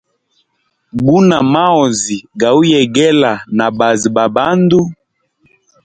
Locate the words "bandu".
4.35-4.81